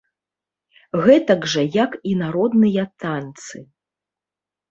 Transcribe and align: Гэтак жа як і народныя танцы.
Гэтак 1.07 1.41
жа 1.51 1.65
як 1.83 1.91
і 2.11 2.15
народныя 2.23 2.87
танцы. 3.05 3.57